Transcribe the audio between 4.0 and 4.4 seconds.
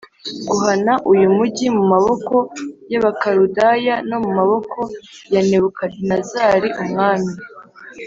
no mu